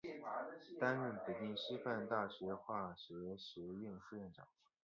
[0.79, 4.47] 担任北京师范大学化学学院副院长。